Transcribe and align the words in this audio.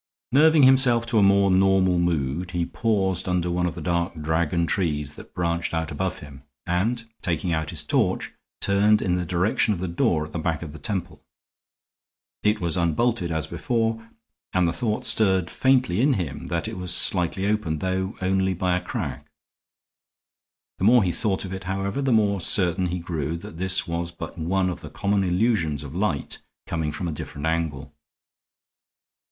Nerving 0.31 0.63
himself 0.63 1.05
to 1.05 1.19
a 1.19 1.21
more 1.21 1.51
normal 1.51 1.99
mood, 1.99 2.49
he 2.49 2.65
paused 2.65 3.29
under 3.29 3.51
one 3.51 3.67
of 3.67 3.75
the 3.75 3.83
dark 3.83 4.19
dragon 4.19 4.65
trees 4.65 5.13
that 5.13 5.35
branched 5.35 5.75
out 5.75 5.91
above 5.91 6.21
him, 6.21 6.41
and, 6.65 7.03
taking 7.21 7.51
out 7.53 7.69
his 7.69 7.83
torch, 7.83 8.33
turned 8.61 9.03
in 9.03 9.13
the 9.13 9.27
direction 9.27 9.75
of 9.75 9.79
the 9.79 9.87
door 9.87 10.25
at 10.25 10.31
the 10.31 10.39
back 10.39 10.63
of 10.63 10.73
the 10.73 10.79
temple. 10.79 11.23
It 12.41 12.59
was 12.59 12.77
unbolted 12.77 13.31
as 13.31 13.45
before, 13.45 14.09
and 14.53 14.67
the 14.67 14.73
thought 14.73 15.05
stirred 15.05 15.51
faintly 15.51 16.01
in 16.01 16.13
him 16.13 16.47
that 16.47 16.67
it 16.67 16.79
was 16.79 16.91
slightly 16.91 17.45
open, 17.45 17.77
though 17.77 18.15
only 18.23 18.55
by 18.55 18.75
a 18.75 18.81
crack. 18.81 19.27
The 20.79 20.83
more 20.85 21.03
he 21.03 21.11
thought 21.11 21.45
of 21.45 21.53
it, 21.53 21.65
however, 21.65 22.01
the 22.01 22.11
more 22.11 22.41
certain 22.41 22.87
he 22.87 22.97
grew 22.97 23.37
that 23.37 23.59
this 23.59 23.87
was 23.87 24.09
but 24.09 24.35
one 24.39 24.71
of 24.71 24.81
the 24.81 24.89
common 24.89 25.23
illusions 25.23 25.83
of 25.83 25.93
light 25.93 26.39
coming 26.65 26.91
from 26.91 27.07
a 27.07 27.11
different 27.11 27.45
angle. 27.45 27.93